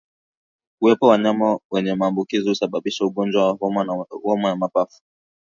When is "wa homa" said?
3.61-4.49